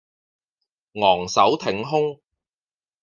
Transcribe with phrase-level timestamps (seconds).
[0.93, 2.19] 昂首挺胸